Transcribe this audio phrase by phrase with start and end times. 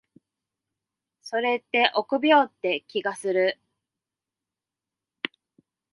[1.21, 3.59] それって臆病って気がする。